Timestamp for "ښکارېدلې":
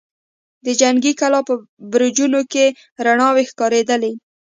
3.49-4.13